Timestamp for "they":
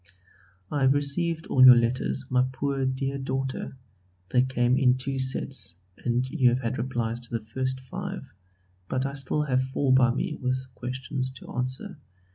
4.29-4.41